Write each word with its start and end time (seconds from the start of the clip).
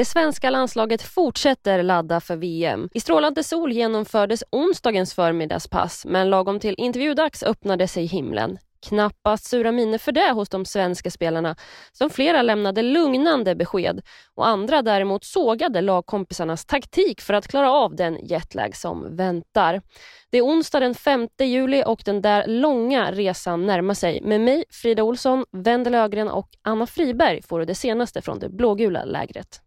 Det 0.00 0.04
svenska 0.04 0.50
landslaget 0.50 1.02
fortsätter 1.02 1.82
ladda 1.82 2.20
för 2.20 2.36
VM. 2.36 2.88
I 2.94 3.00
strålande 3.00 3.44
sol 3.44 3.72
genomfördes 3.72 4.44
onsdagens 4.50 5.14
förmiddagspass 5.14 6.04
men 6.06 6.30
lagom 6.30 6.60
till 6.60 6.74
intervjudags 6.78 7.42
öppnade 7.42 7.88
sig 7.88 8.06
himlen. 8.06 8.58
Knappast 8.88 9.44
sura 9.44 9.72
miner 9.72 9.98
för 9.98 10.12
det 10.12 10.30
hos 10.30 10.48
de 10.48 10.64
svenska 10.64 11.10
spelarna 11.10 11.56
som 11.92 12.10
flera 12.10 12.42
lämnade 12.42 12.82
lugnande 12.82 13.54
besked 13.54 14.02
och 14.34 14.46
andra 14.46 14.82
däremot 14.82 15.24
sågade 15.24 15.80
lagkompisarnas 15.80 16.66
taktik 16.66 17.20
för 17.20 17.34
att 17.34 17.48
klara 17.48 17.72
av 17.72 17.96
den 17.96 18.26
jetlag 18.26 18.76
som 18.76 19.16
väntar. 19.16 19.82
Det 20.30 20.38
är 20.38 20.42
onsdag 20.42 20.80
den 20.80 20.94
5 20.94 21.28
juli 21.38 21.82
och 21.86 22.02
den 22.04 22.22
där 22.22 22.46
långa 22.46 23.12
resan 23.12 23.66
närmar 23.66 23.94
sig. 23.94 24.20
Med 24.22 24.40
mig, 24.40 24.64
Frida 24.70 25.02
Olsson, 25.02 25.44
Wendel 25.52 25.94
Ögren 25.94 26.28
och 26.28 26.48
Anna 26.62 26.86
Friberg 26.86 27.42
får 27.42 27.58
du 27.58 27.64
det 27.64 27.74
senaste 27.74 28.22
från 28.22 28.38
det 28.38 28.48
blågula 28.48 29.04
lägret. 29.04 29.60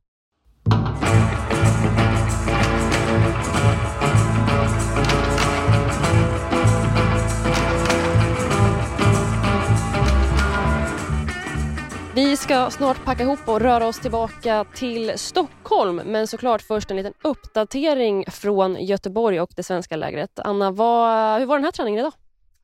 Vi 12.15 12.37
ska 12.37 12.69
snart 12.69 13.05
packa 13.05 13.23
ihop 13.23 13.39
och 13.45 13.61
röra 13.61 13.87
oss 13.87 13.99
tillbaka 13.99 14.65
till 14.75 15.11
Stockholm 15.15 16.01
men 16.05 16.27
såklart 16.27 16.61
först 16.61 16.91
en 16.91 16.97
liten 16.97 17.13
uppdatering 17.23 18.25
från 18.31 18.85
Göteborg 18.85 19.41
och 19.41 19.51
det 19.55 19.63
svenska 19.63 19.95
lägret. 19.95 20.39
Anna, 20.39 20.71
vad, 20.71 21.39
hur 21.39 21.45
var 21.45 21.57
den 21.57 21.63
här 21.63 21.71
träningen 21.71 21.99
idag? 21.99 22.13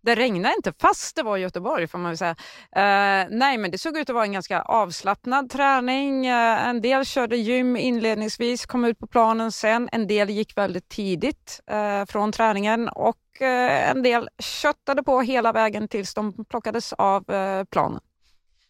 Det 0.09 0.16
regnade 0.16 0.55
inte 0.55 0.73
fast 0.81 1.16
det 1.16 1.23
var 1.23 1.38
Göteborg 1.38 1.88
får 1.88 1.98
man 1.98 2.12
väl 2.12 2.18
säga. 2.18 2.36
Uh, 2.77 3.38
nej 3.38 3.58
men 3.58 3.72
det 3.72 3.77
såg 3.77 3.98
ut 3.98 4.09
att 4.09 4.13
vara 4.13 4.26
en 4.26 4.32
ganska 4.32 4.62
avslappnad 4.62 5.49
träning. 5.49 6.26
Uh, 6.27 6.68
en 6.68 6.82
del 6.82 7.05
körde 7.05 7.38
gym 7.38 7.77
inledningsvis, 7.77 8.66
kom 8.66 8.85
ut 8.85 8.99
på 8.99 9.08
planen 9.08 9.52
sen. 9.52 9.90
En 9.91 10.08
del 10.08 10.30
gick 10.30 10.58
väldigt 10.58 10.90
tidigt 10.90 11.62
uh, 11.71 12.05
från 12.05 12.32
träningen 12.32 12.90
och 12.90 13.18
en 13.41 14.04
del 14.04 14.30
köttade 14.40 15.04
på 15.04 15.21
hela 15.21 15.52
vägen 15.52 15.87
tills 15.87 16.13
de 16.13 16.46
plockades 16.46 16.93
av 16.93 17.24
planen. 17.71 17.99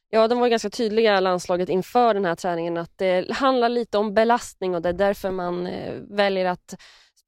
Ja, 0.10 0.28
de 0.28 0.40
var 0.40 0.48
ganska 0.48 0.70
tydliga, 0.70 1.20
landslaget, 1.20 1.70
inför 1.70 2.14
den 2.14 2.26
här 2.26 2.36
träningen 2.36 2.78
att 2.78 2.98
det 2.98 3.32
handlar 3.32 3.70
lite 3.70 3.98
om 3.98 4.14
belastning 4.14 4.76
och 4.76 4.82
det 4.82 4.90
är 4.90 4.94
därför 4.94 5.32
man 5.32 5.70
väljer 6.10 6.46
att 6.46 6.76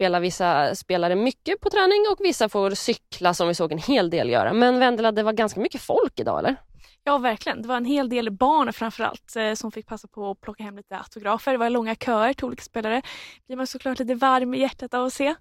spela 0.01 0.19
vissa 0.19 0.75
spelare 0.75 1.15
mycket 1.15 1.61
på 1.61 1.69
träning 1.69 2.05
och 2.11 2.17
vissa 2.19 2.49
får 2.49 2.71
cykla 2.71 3.33
som 3.33 3.47
vi 3.47 3.55
såg 3.55 3.71
en 3.71 3.77
hel 3.77 4.09
del 4.09 4.29
göra. 4.29 4.53
Men 4.53 4.79
Vendela, 4.79 5.11
det 5.11 5.23
var 5.23 5.33
ganska 5.33 5.59
mycket 5.59 5.81
folk 5.81 6.19
idag 6.19 6.39
eller? 6.39 6.55
Ja 7.03 7.17
verkligen, 7.17 7.61
det 7.61 7.67
var 7.67 7.77
en 7.77 7.85
hel 7.85 8.09
del 8.09 8.31
barn 8.31 8.73
framförallt 8.73 9.35
eh, 9.35 9.53
som 9.53 9.71
fick 9.71 9.87
passa 9.87 10.07
på 10.07 10.31
att 10.31 10.41
plocka 10.41 10.63
hem 10.63 10.77
lite 10.77 10.97
autografer. 10.97 11.51
Det 11.51 11.57
var 11.57 11.69
långa 11.69 11.95
köer 11.95 12.33
till 12.33 12.45
olika 12.45 12.63
spelare. 12.63 13.01
blir 13.47 13.57
man 13.57 13.67
såklart 13.67 13.99
lite 13.99 14.15
varm 14.15 14.53
i 14.53 14.59
hjärtat 14.59 14.93
av 14.93 15.05
att 15.05 15.13
se. 15.13 15.35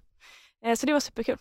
Eh, 0.65 0.75
så 0.75 0.85
det 0.85 0.93
var 0.93 0.99
superkul. 0.99 1.37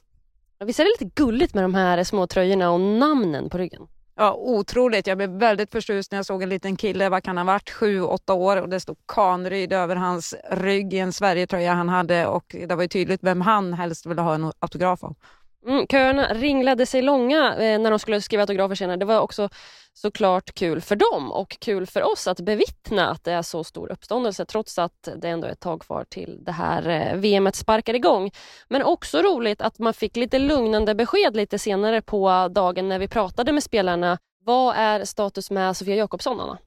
Visst 0.65 0.81
är 0.81 0.85
det 0.85 0.91
lite 1.01 1.23
gulligt 1.23 1.55
med 1.55 1.65
de 1.65 1.75
här 1.75 2.05
små 2.05 2.27
tröjorna 2.27 2.71
och 2.71 2.81
namnen 2.81 3.51
på 3.51 3.59
ryggen? 3.59 3.87
Ja, 4.21 4.35
otroligt. 4.35 5.07
Jag 5.07 5.19
blev 5.19 5.31
väldigt 5.31 5.71
förtjust 5.71 6.13
när 6.13 6.19
jag 6.19 6.27
såg 6.27 6.43
en 6.43 6.49
liten 6.49 6.77
kille, 6.77 7.09
vad 7.09 7.23
kan 7.23 7.37
han 7.37 7.49
ha 7.49 7.55
varit, 7.55 7.71
sju, 7.71 8.03
åtta 8.03 8.35
år 8.35 8.57
och 8.57 8.69
det 8.69 8.81
stod 8.81 8.97
Kanryd 9.09 9.73
över 9.73 9.97
hans 9.97 10.35
rygg 10.51 10.95
i 10.95 10.99
en 10.99 11.13
Sverigetröja 11.13 11.75
han 11.75 11.89
hade 11.89 12.27
och 12.27 12.57
det 12.69 12.75
var 12.75 12.83
ju 12.83 12.89
tydligt 12.89 13.23
vem 13.23 13.41
han 13.41 13.75
helst 13.75 14.07
ville 14.07 14.23
ha 14.23 14.35
en 14.35 14.53
autograf 14.59 15.05
av. 15.05 15.17
Mm, 15.66 15.86
köerna 15.86 16.34
ringlade 16.34 16.86
sig 16.86 17.03
långa 17.03 17.56
eh, 17.56 17.78
när 17.78 17.91
de 17.91 17.98
skulle 17.98 18.20
skriva 18.20 18.42
autografer 18.42 18.75
senare. 18.75 18.97
Det 18.97 19.05
var 19.05 19.20
också 19.20 19.48
såklart 19.94 20.55
kul 20.55 20.80
för 20.80 20.97
dem 20.97 21.33
och 21.33 21.56
kul 21.61 21.86
för 21.86 22.02
oss 22.12 22.27
att 22.27 22.41
bevittna 22.41 23.11
att 23.11 23.25
det 23.25 23.33
är 23.33 23.42
så 23.42 23.64
stor 23.64 23.92
uppståndelse 23.92 24.44
trots 24.44 24.78
att 24.78 25.08
det 25.17 25.28
ändå 25.28 25.47
är 25.47 25.52
ett 25.52 25.61
tag 25.61 25.80
kvar 25.80 26.05
till 26.05 26.39
det 26.44 26.52
här 26.52 26.89
eh, 26.89 27.17
VMet 27.17 27.56
sparkar 27.56 27.94
igång. 27.94 28.30
Men 28.69 28.83
också 28.83 29.22
roligt 29.22 29.62
att 29.62 29.78
man 29.78 29.94
fick 29.94 30.17
lite 30.17 30.39
lugnande 30.39 30.94
besked 30.94 31.36
lite 31.36 31.58
senare 31.58 32.02
på 32.02 32.48
dagen 32.48 32.89
när 32.89 32.98
vi 32.98 33.08
pratade 33.08 33.52
med 33.52 33.62
spelarna. 33.62 34.18
Vad 34.45 34.77
är 34.77 35.05
status 35.05 35.51
med 35.51 35.77
Sofia 35.77 35.96
Jakobsson, 35.96 36.40
Anna? 36.40 36.58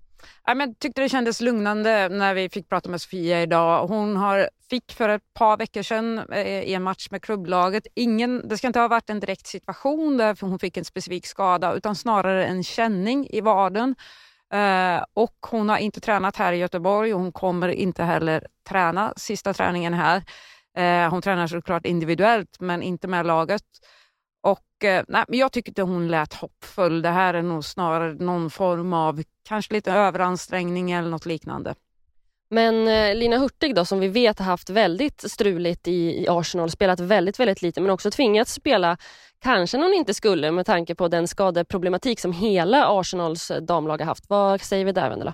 Jag 0.45 0.79
tyckte 0.79 1.01
det 1.01 1.09
kändes 1.09 1.41
lugnande 1.41 2.09
när 2.09 2.34
vi 2.34 2.50
fick 2.50 2.69
prata 2.69 2.89
med 2.89 3.01
Sofia 3.01 3.41
idag. 3.41 3.88
Hon 3.88 4.16
har, 4.16 4.50
fick 4.69 4.91
för 4.91 5.09
ett 5.09 5.34
par 5.34 5.57
veckor 5.57 5.81
sedan 5.81 6.34
i 6.66 6.73
en 6.73 6.84
match 6.84 7.07
med 7.11 7.22
klubblaget, 7.22 7.88
ingen, 7.95 8.47
det 8.47 8.57
ska 8.57 8.67
inte 8.67 8.79
ha 8.79 8.88
varit 8.88 9.09
en 9.09 9.19
direkt 9.19 9.47
situation 9.47 10.17
där 10.17 10.38
hon 10.41 10.59
fick 10.59 10.78
en 10.78 10.85
specifik 10.85 11.28
skada 11.28 11.73
utan 11.73 11.95
snarare 11.95 12.45
en 12.45 12.63
känning 12.63 13.28
i 13.29 13.41
vaden. 13.41 13.95
Uh, 14.53 14.59
eh, 14.59 15.03
och 15.13 15.35
hon 15.50 15.69
har 15.69 15.78
inte 15.78 16.00
tränat 16.00 16.35
här 16.35 16.53
i 16.53 16.57
Göteborg 16.57 17.13
och 17.13 17.19
hon 17.19 17.31
kommer 17.31 17.67
inte 17.69 18.03
heller 18.03 18.47
träna 18.69 19.13
sista 19.17 19.53
träningen 19.53 19.94
här. 19.94 20.23
Uh, 20.79 21.09
hon 21.09 21.22
tränar 21.22 21.47
såklart 21.47 21.85
individuellt 21.85 22.57
men 22.59 22.83
inte 22.83 23.07
med 23.07 23.25
laget. 23.25 23.63
Eh, 24.83 25.03
nej, 25.07 25.25
jag 25.27 25.51
tycker 25.51 25.69
inte 25.69 25.81
hon 25.81 26.07
lät 26.07 26.33
hoppfull. 26.33 27.01
Det 27.01 27.09
här 27.09 27.33
är 27.33 27.41
nog 27.41 27.66
snarare 27.66 28.13
någon 28.13 28.49
form 28.49 28.94
av 28.94 29.23
kanske 29.47 29.73
lite 29.73 29.91
överansträngning 29.91 30.91
eller 30.91 31.09
något 31.09 31.25
liknande. 31.25 31.75
Men 32.49 32.88
eh, 32.88 33.16
Lina 33.16 33.38
Hurtig 33.38 33.75
då, 33.75 33.85
som 33.85 33.99
vi 33.99 34.07
vet 34.07 34.39
har 34.39 34.45
haft 34.45 34.69
väldigt 34.69 35.31
struligt 35.31 35.88
i, 35.88 36.23
i 36.23 36.27
Arsenal, 36.29 36.69
spelat 36.69 36.99
väldigt, 36.99 37.39
väldigt 37.39 37.61
lite 37.61 37.81
men 37.81 37.89
också 37.89 38.11
tvingats 38.11 38.53
spela 38.53 38.97
kanske 39.39 39.77
när 39.77 39.83
hon 39.85 39.94
inte 39.94 40.13
skulle 40.13 40.51
med 40.51 40.66
tanke 40.66 40.95
på 40.95 41.07
den 41.07 41.27
skadeproblematik 41.27 42.19
som 42.19 42.31
hela 42.31 42.88
Arsenals 42.88 43.51
damlag 43.61 43.97
har 43.97 44.05
haft. 44.05 44.29
Vad 44.29 44.61
säger 44.61 44.85
vi 44.85 44.91
där 44.91 45.09
Vendela? 45.09 45.33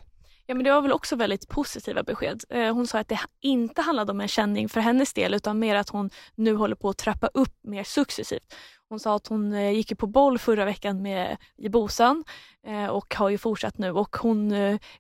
Ja 0.49 0.55
men 0.55 0.63
det 0.63 0.71
var 0.71 0.81
väl 0.81 0.91
också 0.91 1.15
väldigt 1.15 1.47
positiva 1.47 2.03
besked. 2.03 2.43
Eh, 2.49 2.73
hon 2.73 2.87
sa 2.87 2.99
att 2.99 3.07
det 3.07 3.19
inte 3.41 3.81
handlade 3.81 4.11
om 4.11 4.21
en 4.21 4.27
känning 4.27 4.69
för 4.69 4.79
hennes 4.79 5.13
del 5.13 5.33
utan 5.33 5.59
mer 5.59 5.75
att 5.75 5.89
hon 5.89 6.09
nu 6.35 6.55
håller 6.55 6.75
på 6.75 6.89
att 6.89 6.97
trappa 6.97 7.27
upp 7.33 7.53
mer 7.63 7.83
successivt. 7.83 8.55
Hon 8.89 8.99
sa 8.99 9.15
att 9.15 9.27
hon 9.27 9.53
eh, 9.53 9.71
gick 9.71 9.97
på 9.97 10.07
boll 10.07 10.39
förra 10.39 10.65
veckan 10.65 11.01
med 11.01 11.37
i 11.57 11.69
Bosan 11.69 12.23
eh, 12.67 12.85
och 12.85 13.15
har 13.15 13.29
ju 13.29 13.37
fortsatt 13.37 13.77
nu 13.77 13.91
och 13.91 14.15
hon, 14.17 14.53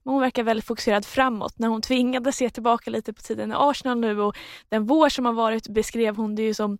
hon 0.03 0.21
verkar 0.21 0.43
väldigt 0.43 0.65
fokuserad 0.65 1.05
framåt. 1.05 1.59
När 1.59 1.67
hon 1.67 1.81
tvingades 1.81 2.35
se 2.35 2.49
tillbaka 2.49 2.91
lite 2.91 3.13
på 3.13 3.21
tiden 3.21 3.51
i 3.51 3.55
Arsenal 3.57 3.99
nu 3.99 4.21
och 4.21 4.37
den 4.69 4.85
vår 4.85 5.09
som 5.09 5.25
har 5.25 5.33
varit 5.33 5.67
beskrev 5.67 6.15
hon 6.15 6.35
det 6.35 6.43
ju 6.43 6.53
som 6.53 6.77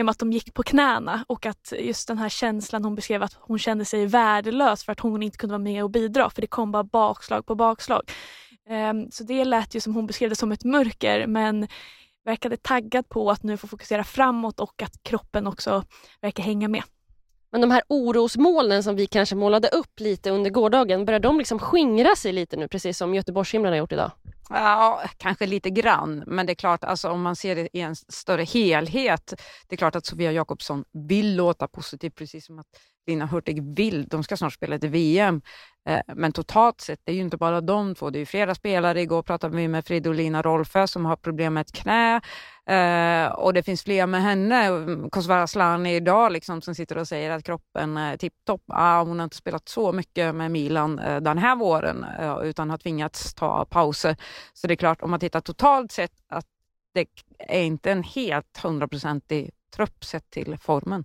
genom 0.00 0.08
att 0.08 0.18
de 0.18 0.32
gick 0.32 0.54
på 0.54 0.62
knäna 0.62 1.24
och 1.28 1.46
att 1.46 1.72
just 1.78 2.08
den 2.08 2.18
här 2.18 2.28
känslan 2.28 2.84
hon 2.84 2.94
beskrev 2.94 3.22
att 3.22 3.36
hon 3.40 3.58
kände 3.58 3.84
sig 3.84 4.06
värdelös 4.06 4.84
för 4.84 4.92
att 4.92 5.00
hon 5.00 5.22
inte 5.22 5.38
kunde 5.38 5.52
vara 5.52 5.62
med 5.62 5.84
och 5.84 5.90
bidra 5.90 6.30
för 6.30 6.40
det 6.40 6.46
kom 6.46 6.72
bara 6.72 6.84
bakslag 6.84 7.46
på 7.46 7.54
bakslag. 7.54 8.02
Ehm, 8.68 9.10
så 9.10 9.24
det 9.24 9.44
lät 9.44 9.74
ju 9.74 9.80
som 9.80 9.94
hon 9.94 10.06
beskrev 10.06 10.30
det 10.30 10.36
som 10.36 10.52
ett 10.52 10.64
mörker 10.64 11.26
men 11.26 11.68
verkade 12.24 12.56
taggad 12.56 13.08
på 13.08 13.30
att 13.30 13.42
nu 13.42 13.56
få 13.56 13.66
fokusera 13.66 14.04
framåt 14.04 14.60
och 14.60 14.82
att 14.82 15.02
kroppen 15.02 15.46
också 15.46 15.84
verkar 16.20 16.42
hänga 16.42 16.68
med. 16.68 16.82
Men 17.52 17.60
de 17.60 17.70
här 17.70 17.82
orosmolnen 17.88 18.82
som 18.82 18.96
vi 18.96 19.06
kanske 19.06 19.36
målade 19.36 19.68
upp 19.68 20.00
lite 20.00 20.30
under 20.30 20.50
gårdagen, 20.50 21.04
börjar 21.04 21.20
de 21.20 21.38
liksom 21.38 21.58
skingra 21.58 22.16
sig 22.16 22.32
lite 22.32 22.56
nu 22.56 22.68
precis 22.68 22.98
som 22.98 23.14
Göteborgshimlen 23.14 23.72
har 23.72 23.78
gjort 23.78 23.92
idag? 23.92 24.10
Ja, 24.52 25.02
kanske 25.16 25.46
lite 25.46 25.70
grann, 25.70 26.24
men 26.26 26.46
det 26.46 26.52
är 26.52 26.54
klart, 26.54 26.84
alltså, 26.84 27.08
om 27.08 27.22
man 27.22 27.36
ser 27.36 27.56
det 27.56 27.68
i 27.72 27.80
en 27.80 27.96
större 27.96 28.44
helhet, 28.44 29.34
det 29.68 29.74
är 29.74 29.76
klart 29.76 29.96
att 29.96 30.06
Sofia 30.06 30.32
Jakobsson 30.32 30.84
vill 30.92 31.36
låta 31.36 31.68
positiv, 31.68 32.10
precis 32.10 32.46
som 32.46 32.58
att 32.58 32.66
Lina 33.06 33.26
Hurtig 33.26 33.76
vill. 33.76 34.08
De 34.08 34.22
ska 34.24 34.36
snart 34.36 34.52
spela 34.52 34.78
till 34.78 34.90
VM. 34.90 35.42
Eh, 35.88 36.00
men 36.14 36.32
totalt 36.32 36.80
sett, 36.80 37.00
det 37.04 37.12
är 37.12 37.16
ju 37.16 37.20
inte 37.20 37.36
bara 37.36 37.60
de 37.60 37.94
två, 37.94 38.10
det 38.10 38.18
är 38.18 38.20
ju 38.20 38.26
flera 38.26 38.54
spelare. 38.54 39.00
Igår 39.00 39.22
pratade 39.22 39.56
vi 39.56 39.68
med 39.68 39.84
Fridolina 39.86 40.42
Rolfö 40.42 40.86
som 40.86 41.06
har 41.06 41.16
problem 41.16 41.54
med 41.54 41.60
ett 41.60 41.72
knä. 41.72 42.20
Eh, 42.66 43.32
och 43.32 43.54
det 43.54 43.62
finns 43.62 43.82
fler 43.82 44.06
med 44.06 44.22
henne. 44.22 44.68
Kosovare 45.10 45.42
Asllani 45.42 45.96
idag 45.96 46.32
liksom, 46.32 46.62
som 46.62 46.74
sitter 46.74 46.98
och 46.98 47.08
säger 47.08 47.30
att 47.30 47.44
kroppen 47.44 47.96
är 47.96 48.16
tipptopp. 48.16 48.62
Ah, 48.68 49.02
hon 49.02 49.18
har 49.18 49.24
inte 49.24 49.36
spelat 49.36 49.68
så 49.68 49.92
mycket 49.92 50.34
med 50.34 50.50
Milan 50.50 50.98
eh, 50.98 51.20
den 51.20 51.38
här 51.38 51.56
våren 51.56 52.06
utan 52.42 52.70
har 52.70 52.78
tvingats 52.78 53.34
ta 53.34 53.64
pauser. 53.64 54.16
Så 54.52 54.66
det 54.66 54.74
är 54.74 54.76
klart, 54.76 55.02
om 55.02 55.10
man 55.10 55.20
tittar 55.20 55.40
totalt 55.40 55.92
sett, 55.92 56.12
att 56.28 56.46
det 56.94 57.06
är 57.38 57.62
inte 57.62 57.92
en 57.92 58.02
helt 58.02 58.58
hundraprocentig 58.62 59.50
trupp 59.74 60.04
sett 60.04 60.30
till 60.30 60.58
formen. 60.58 61.04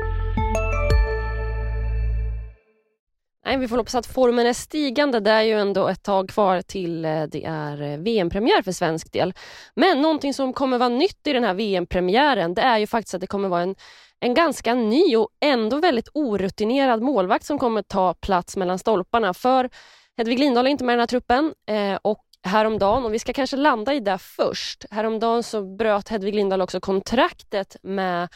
Nej, 3.51 3.59
vi 3.59 3.67
får 3.67 3.77
hoppas 3.77 3.95
att 3.95 4.05
formen 4.05 4.47
är 4.47 4.53
stigande. 4.53 5.19
Det 5.19 5.31
är 5.31 5.41
ju 5.41 5.59
ändå 5.59 5.87
ett 5.87 6.03
tag 6.03 6.29
kvar 6.29 6.61
till 6.61 7.05
eh, 7.05 7.23
det 7.23 7.45
är 7.45 7.81
eh, 7.81 7.97
VM-premiär 7.97 8.61
för 8.61 8.71
svensk 8.71 9.11
del. 9.11 9.33
Men 9.75 10.01
någonting 10.01 10.33
som 10.33 10.53
kommer 10.53 10.77
vara 10.77 10.89
nytt 10.89 11.27
i 11.27 11.33
den 11.33 11.43
här 11.43 11.53
VM-premiären 11.53 12.53
det 12.53 12.61
är 12.61 12.77
ju 12.77 12.87
faktiskt 12.87 13.13
att 13.13 13.21
det 13.21 13.27
kommer 13.27 13.49
vara 13.49 13.61
en, 13.61 13.75
en 14.19 14.33
ganska 14.33 14.73
ny 14.73 15.15
och 15.15 15.29
ändå 15.41 15.77
väldigt 15.77 16.09
orutinerad 16.13 17.01
målvakt 17.01 17.45
som 17.45 17.59
kommer 17.59 17.81
ta 17.81 18.13
plats 18.13 18.57
mellan 18.57 18.79
stolparna. 18.79 19.33
För 19.33 19.69
Hedvig 20.17 20.39
Lindahl 20.39 20.65
är 20.65 20.71
inte 20.71 20.83
med 20.83 20.93
i 20.93 20.95
den 20.95 20.99
här 20.99 21.07
truppen 21.07 21.53
eh, 21.69 21.99
och 22.01 22.25
häromdagen, 22.43 23.05
och 23.05 23.13
vi 23.13 23.19
ska 23.19 23.33
kanske 23.33 23.57
landa 23.57 23.93
i 23.93 23.99
det 23.99 24.17
först. 24.17 24.85
Häromdagen 24.91 25.43
så 25.43 25.75
bröt 25.75 26.09
Hedvig 26.09 26.35
Lindahl 26.35 26.61
också 26.61 26.79
kontraktet 26.79 27.75
med 27.83 28.29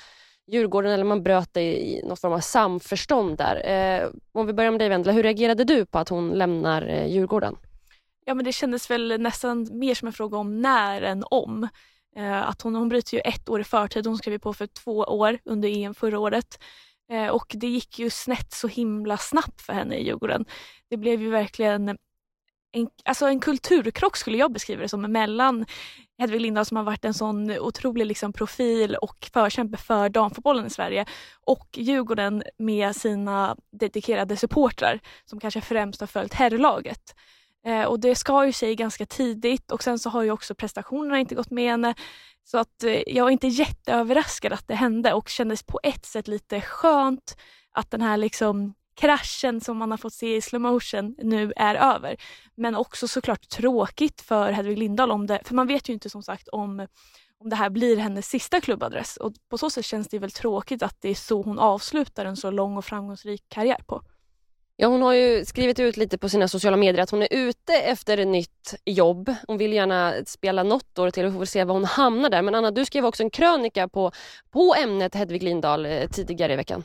Djurgården 0.47 0.91
eller 0.91 1.03
man 1.03 1.23
bröt 1.23 1.53
det 1.53 1.85
i 1.85 2.01
någon 2.03 2.17
form 2.17 2.33
av 2.33 2.39
samförstånd 2.39 3.37
där. 3.37 3.55
Eh, 4.01 4.09
om 4.31 4.47
vi 4.47 4.53
börjar 4.53 4.71
med 4.71 4.79
dig 4.79 4.89
Vendela, 4.89 5.13
hur 5.13 5.23
reagerade 5.23 5.63
du 5.63 5.85
på 5.85 5.99
att 5.99 6.09
hon 6.09 6.29
lämnar 6.29 6.87
eh, 6.87 7.07
Djurgården? 7.07 7.55
Ja 8.25 8.33
men 8.33 8.45
det 8.45 8.51
kändes 8.51 8.91
väl 8.91 9.21
nästan 9.21 9.69
mer 9.71 9.95
som 9.95 10.07
en 10.07 10.13
fråga 10.13 10.37
om 10.37 10.61
när 10.61 11.01
än 11.01 11.23
om. 11.31 11.67
Eh, 12.15 12.49
att 12.49 12.61
hon, 12.61 12.75
hon 12.75 12.89
bryter 12.89 13.17
ju 13.17 13.19
ett 13.19 13.49
år 13.49 13.61
i 13.61 13.63
förtid, 13.63 14.07
hon 14.07 14.17
skrev 14.17 14.37
på 14.37 14.53
för 14.53 14.67
två 14.67 14.97
år 14.97 15.37
under 15.45 15.69
EM 15.69 15.93
förra 15.93 16.19
året. 16.19 16.59
Eh, 17.11 17.27
och 17.27 17.53
det 17.55 17.67
gick 17.67 17.99
ju 17.99 18.09
snett 18.09 18.53
så 18.53 18.67
himla 18.67 19.17
snabbt 19.17 19.61
för 19.61 19.73
henne 19.73 19.95
i 19.95 20.05
Djurgården. 20.05 20.45
Det 20.89 20.97
blev 20.97 21.21
ju 21.21 21.29
verkligen 21.29 21.97
en, 22.75 22.89
alltså 23.05 23.25
en 23.25 23.39
kulturkrock 23.39 24.17
skulle 24.17 24.37
jag 24.37 24.51
beskriva 24.51 24.81
det 24.81 24.89
som 24.89 25.01
mellan 25.01 25.65
Hedvig 26.17 26.41
Lindahl 26.41 26.65
som 26.65 26.77
har 26.77 26.83
varit 26.83 27.05
en 27.05 27.13
sån 27.13 27.51
otrolig 27.51 28.05
liksom 28.05 28.33
profil 28.33 28.95
och 28.95 29.29
förkämpe 29.33 29.77
för 29.77 30.09
damfotbollen 30.09 30.65
i 30.65 30.69
Sverige 30.69 31.05
och 31.45 31.67
Djurgården 31.73 32.43
med 32.57 32.95
sina 32.95 33.55
dedikerade 33.71 34.37
supportrar 34.37 34.99
som 35.25 35.39
kanske 35.39 35.61
främst 35.61 35.99
har 35.99 36.07
följt 36.07 36.33
herrlaget. 36.33 37.15
Eh, 37.65 37.83
och 37.83 37.99
det 37.99 38.15
ska 38.15 38.45
ju 38.45 38.51
sig 38.51 38.75
ganska 38.75 39.05
tidigt 39.05 39.71
och 39.71 39.83
sen 39.83 39.99
så 39.99 40.09
har 40.09 40.23
ju 40.23 40.31
också 40.31 40.55
prestationerna 40.55 41.19
inte 41.19 41.35
gått 41.35 41.51
med 41.51 41.71
henne. 41.71 41.93
Så 42.43 42.57
att 42.57 42.83
eh, 42.83 43.03
jag 43.07 43.23
var 43.23 43.31
inte 43.31 43.47
jätteöverraskad 43.47 44.53
att 44.53 44.67
det 44.67 44.75
hände 44.75 45.13
och 45.13 45.29
kändes 45.29 45.63
på 45.63 45.79
ett 45.83 46.05
sätt 46.05 46.27
lite 46.27 46.61
skönt 46.61 47.37
att 47.71 47.91
den 47.91 48.01
här 48.01 48.17
liksom 48.17 48.73
kraschen 48.95 49.61
som 49.61 49.77
man 49.77 49.91
har 49.91 49.97
fått 49.97 50.13
se 50.13 50.35
i 50.35 50.41
slow 50.41 50.61
motion 50.61 51.15
nu 51.17 51.53
är 51.55 51.75
över. 51.75 52.15
Men 52.55 52.75
också 52.75 53.07
såklart 53.07 53.49
tråkigt 53.49 54.21
för 54.21 54.51
Hedvig 54.51 54.77
Lindahl 54.77 55.11
om 55.11 55.27
det, 55.27 55.41
för 55.45 55.55
man 55.55 55.67
vet 55.67 55.89
ju 55.89 55.93
inte 55.93 56.09
som 56.09 56.23
sagt 56.23 56.47
om 56.47 56.87
om 57.37 57.49
det 57.49 57.55
här 57.55 57.69
blir 57.69 57.97
hennes 57.97 58.27
sista 58.27 58.61
klubbadress 58.61 59.17
och 59.17 59.33
på 59.49 59.57
så 59.57 59.69
sätt 59.69 59.85
känns 59.85 60.07
det 60.07 60.19
väl 60.19 60.31
tråkigt 60.31 60.83
att 60.83 61.01
det 61.01 61.09
är 61.09 61.15
så 61.15 61.41
hon 61.41 61.59
avslutar 61.59 62.25
en 62.25 62.35
så 62.37 62.51
lång 62.51 62.77
och 62.77 62.85
framgångsrik 62.85 63.43
karriär 63.49 63.81
på. 63.87 64.01
Ja, 64.77 64.87
hon 64.87 65.01
har 65.01 65.13
ju 65.13 65.45
skrivit 65.45 65.79
ut 65.79 65.97
lite 65.97 66.17
på 66.17 66.29
sina 66.29 66.47
sociala 66.47 66.77
medier 66.77 67.03
att 67.03 67.09
hon 67.09 67.21
är 67.21 67.27
ute 67.31 67.73
efter 67.73 68.17
ett 68.17 68.27
nytt 68.27 68.75
jobb. 68.85 69.35
Hon 69.47 69.57
vill 69.57 69.73
gärna 69.73 70.13
spela 70.25 70.63
något 70.63 70.99
år 70.99 71.11
till 71.11 71.25
och 71.25 71.33
vi 71.33 71.37
får 71.37 71.45
se 71.45 71.63
var 71.63 71.73
hon 71.73 71.85
hamnar 71.85 72.29
där. 72.29 72.41
Men 72.41 72.55
Anna, 72.55 72.71
du 72.71 72.85
skrev 72.85 73.05
också 73.05 73.23
en 73.23 73.29
krönika 73.29 73.87
på, 73.87 74.11
på 74.51 74.75
ämnet 74.83 75.15
Hedvig 75.15 75.43
Lindahl 75.43 75.85
eh, 75.85 76.09
tidigare 76.09 76.53
i 76.53 76.55
veckan. 76.55 76.83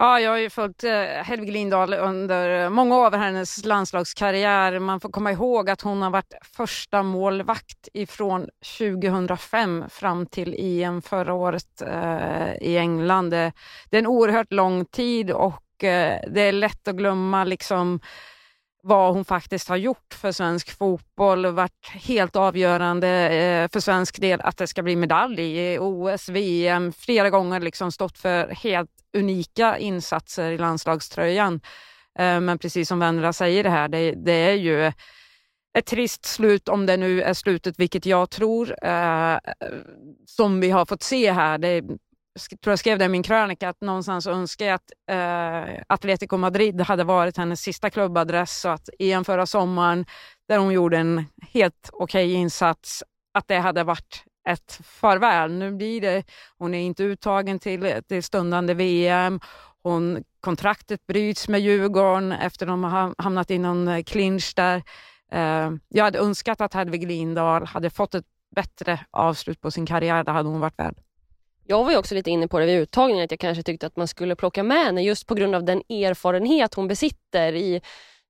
Ja, 0.00 0.20
jag 0.20 0.30
har 0.30 0.38
ju 0.38 0.50
följt 0.50 0.84
eh, 0.84 0.92
Helge 1.02 1.52
Lindahl 1.52 1.94
under 1.94 2.70
många 2.70 2.98
år 2.98 3.06
av 3.06 3.14
hennes 3.14 3.64
landslagskarriär. 3.64 4.78
Man 4.78 5.00
får 5.00 5.08
komma 5.08 5.32
ihåg 5.32 5.70
att 5.70 5.80
hon 5.80 6.02
har 6.02 6.10
varit 6.10 6.34
första 6.56 7.02
målvakt 7.02 7.88
ifrån 7.94 8.48
2005 8.78 9.84
fram 9.88 10.26
till 10.26 10.54
EM 10.58 11.02
förra 11.02 11.34
året 11.34 11.82
eh, 11.82 12.54
i 12.60 12.76
England. 12.76 13.30
Det, 13.30 13.52
är 13.90 13.98
en 13.98 14.06
oerhört 14.06 14.52
lång 14.52 14.84
tid 14.84 15.30
och 15.30 15.84
eh, 15.84 16.20
det 16.30 16.40
är 16.40 16.52
lätt 16.52 16.88
att 16.88 16.96
glömma 16.96 17.44
liksom 17.44 18.00
vad 18.88 19.14
hon 19.14 19.24
faktiskt 19.24 19.68
har 19.68 19.76
gjort 19.76 20.14
för 20.14 20.32
svensk 20.32 20.78
fotboll 20.78 21.46
och 21.46 21.54
varit 21.54 21.88
helt 21.88 22.36
avgörande 22.36 23.08
eh, 23.08 23.68
för 23.68 23.80
svensk 23.80 24.20
del 24.20 24.40
att 24.40 24.56
det 24.56 24.66
ska 24.66 24.82
bli 24.82 24.96
medalj 24.96 25.42
i 25.42 25.78
OS, 25.78 26.28
VM, 26.28 26.92
flera 26.92 27.30
gånger 27.30 27.60
liksom 27.60 27.92
stått 27.92 28.18
för 28.18 28.48
helt 28.48 28.90
unika 29.16 29.78
insatser 29.78 30.50
i 30.50 30.58
landslagströjan. 30.58 31.60
Eh, 32.18 32.40
men 32.40 32.58
precis 32.58 32.88
som 32.88 32.98
Vendela 32.98 33.32
säger 33.32 33.64
det 33.64 33.70
här, 33.70 33.88
det, 33.88 34.12
det, 34.12 34.32
är 34.32 34.54
ju 34.54 34.92
ett 35.78 35.86
trist 35.86 36.24
slut 36.24 36.68
om 36.68 36.86
det 36.86 36.96
nu 36.96 37.22
är 37.22 37.34
slutet, 37.34 37.78
vilket 37.78 38.06
jag 38.06 38.30
tror, 38.30 38.84
eh, 38.84 39.38
som 40.26 40.60
vi 40.60 40.70
har 40.70 40.86
fått 40.86 41.02
se 41.02 41.32
här. 41.32 41.58
Det, 41.58 41.82
tror 42.38 42.72
jag 42.72 42.78
skrev 42.78 42.98
det 42.98 43.04
i 43.04 43.08
min 43.08 43.22
krönika, 43.22 43.68
att 43.68 43.80
någonstans 43.80 44.26
önskar 44.26 44.66
jag 44.66 44.74
att 44.74 44.92
eh, 45.10 45.82
Atletico 45.86 46.36
Madrid 46.36 46.80
hade 46.80 47.04
varit 47.04 47.36
hennes 47.36 47.60
sista 47.60 47.90
klubbadress 47.90 48.60
så 48.60 48.68
att 48.68 48.88
EM 48.98 49.24
förra 49.24 49.46
sommaren, 49.46 50.06
där 50.48 50.58
hon 50.58 50.72
gjorde 50.72 50.98
en 50.98 51.24
helt 51.52 51.90
okej 51.92 52.26
okay 52.26 52.34
insats, 52.34 53.04
att 53.34 53.48
det 53.48 53.58
hade 53.58 53.84
varit 53.84 54.24
ett 54.48 54.80
farväl. 54.84 55.52
Nu 55.52 55.72
blir 55.72 56.00
det, 56.00 56.22
hon 56.58 56.74
är 56.74 56.80
inte 56.80 57.02
uttagen 57.02 57.58
till 57.58 58.02
det 58.08 58.22
stundande 58.22 58.74
VM. 58.74 59.40
Hon, 59.82 60.24
kontraktet 60.40 61.06
bryts 61.06 61.48
med 61.48 61.60
Djurgården 61.60 62.32
efter 62.32 62.66
att 62.66 62.72
de 62.72 62.84
har 62.84 63.14
hamnat 63.18 63.50
i 63.50 63.58
någon 63.58 63.88
eh, 63.88 64.02
clinch 64.02 64.52
där. 64.56 64.82
Eh, 65.32 65.70
jag 65.88 66.04
hade 66.04 66.18
önskat 66.18 66.60
att 66.60 66.74
Hedvig 66.74 67.06
Lindahl 67.06 67.66
hade 67.66 67.90
fått 67.90 68.14
ett 68.14 68.24
bättre 68.54 69.00
avslut 69.10 69.60
på 69.60 69.70
sin 69.70 69.86
karriär. 69.86 70.24
Det 70.24 70.30
hade 70.30 70.48
hon 70.48 70.60
varit 70.60 70.78
värd. 70.78 70.94
Jag 71.70 71.84
var 71.84 71.90
ju 71.90 71.96
också 71.96 72.14
lite 72.14 72.30
inne 72.30 72.48
på 72.48 72.58
det 72.58 72.66
vid 72.66 72.78
uttagningen 72.78 73.24
att 73.24 73.30
jag 73.30 73.40
kanske 73.40 73.62
tyckte 73.62 73.86
att 73.86 73.96
man 73.96 74.08
skulle 74.08 74.36
plocka 74.36 74.62
med 74.62 74.84
henne 74.84 75.02
just 75.02 75.26
på 75.26 75.34
grund 75.34 75.54
av 75.54 75.64
den 75.64 75.78
erfarenhet 75.78 76.74
hon 76.74 76.88
besitter 76.88 77.52
i 77.52 77.80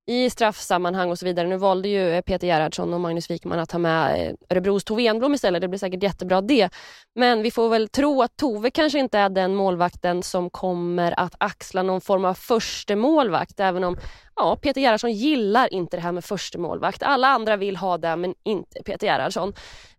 i 0.09 0.31
straffsammanhang 0.31 1.11
och 1.11 1.19
så 1.19 1.25
vidare. 1.25 1.49
Nu 1.49 1.57
valde 1.57 1.89
ju 1.89 2.11
eh, 2.11 2.21
Peter 2.21 2.47
Gerhardsson 2.47 2.95
och 2.95 3.01
Magnus 3.01 3.31
Wikman 3.31 3.59
att 3.59 3.73
ha 3.73 3.79
med 3.79 4.29
eh, 4.29 4.35
Örebros 4.51 4.85
Tove 4.85 5.07
Enblom 5.07 5.35
istället. 5.35 5.61
Det 5.61 5.69
blir 5.69 5.79
säkert 5.79 6.03
jättebra 6.03 6.41
det. 6.41 6.71
Men 7.15 7.43
vi 7.43 7.51
får 7.51 7.69
väl 7.69 7.89
tro 7.89 8.23
att 8.23 8.37
Tove 8.37 8.71
kanske 8.71 8.99
inte 8.99 9.19
är 9.19 9.29
den 9.29 9.55
målvakten 9.55 10.23
som 10.23 10.51
kommer 10.51 11.21
att 11.21 11.35
axla 11.39 11.83
någon 11.83 12.01
form 12.01 12.25
av 12.25 12.35
första 12.35 12.97
målvakt 12.97 13.61
även 13.61 13.85
om 13.85 13.99
ja, 14.37 14.57
Peter 14.57 14.81
Gerhardsson 14.81 15.13
gillar 15.13 15.75
inte 15.75 15.97
det 15.97 16.01
här 16.01 16.13
med 16.13 16.25
första 16.25 16.59
målvakt. 16.59 17.03
Alla 17.03 17.29
andra 17.29 17.57
vill 17.57 17.77
ha 17.77 17.99
det 17.99 18.17
men 18.17 18.35
inte 18.45 18.83
Peter 18.85 19.07
Gerhardsson. 19.07 19.49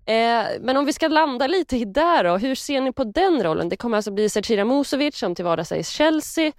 Eh, 0.06 0.46
men 0.62 0.78
om 0.78 0.86
vi 0.86 0.94
ska 0.94 1.08
landa 1.08 1.48
lite 1.48 1.78
i 1.78 1.86
då, 2.24 2.38
hur 2.38 2.56
ser 2.56 2.82
ni 2.82 2.92
på 2.92 3.04
den 3.04 3.44
rollen? 3.44 3.70
Det 3.70 3.78
kommer 3.78 3.98
alltså 3.98 4.12
bli 4.12 4.30
Zecira 4.30 4.66
Musovic 4.66 5.18
som 5.18 5.36
till 5.36 5.46
vardags 5.46 5.72
är 5.72 5.76
i 5.76 5.84
Chelsea 5.84 6.52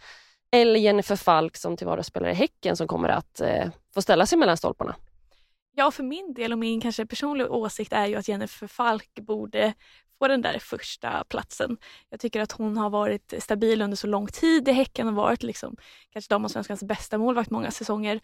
eller 0.51 0.81
Jennifer 0.81 1.17
Falk 1.17 1.57
som 1.57 1.77
till 1.77 1.87
vardags 1.87 2.09
spelar 2.09 2.29
i 2.29 2.35
Häcken 2.35 2.77
som 2.77 2.89
kommer 2.89 3.09
att 3.09 3.41
eh, 3.41 3.69
få 3.95 4.03
ställa 4.03 4.27
sig 4.27 4.39
mellan 4.39 4.57
stolparna? 4.57 4.97
Ja, 5.75 5.91
för 5.91 6.03
min 6.03 6.35
del 6.35 6.53
och 6.53 6.59
min 6.59 6.81
kanske 6.81 7.07
personliga 7.07 7.49
åsikt 7.49 7.93
är 7.93 8.07
ju 8.07 8.17
att 8.17 8.29
Jennifer 8.29 8.67
Falk 8.67 9.15
borde 9.15 9.75
få 10.21 10.29
den 10.29 10.43
där 10.43 10.59
första 10.59 11.25
platsen. 11.25 11.77
Jag 12.11 12.21
tycker 12.21 12.41
att 12.41 12.53
hon 12.53 12.77
har 12.77 12.91
varit 12.91 13.35
stabil 13.39 13.83
under 13.83 13.97
så 13.97 14.07
lång 14.07 14.27
tid 14.27 14.69
i 14.69 14.73
Häcken 14.73 15.09
och 15.09 15.15
varit 15.15 15.43
liksom, 15.43 15.77
kanske 16.13 16.35
damallsvenskans 16.35 16.83
bästa 16.83 17.19
målvakt 17.19 17.51
många 17.51 17.71
säsonger. 17.71 18.21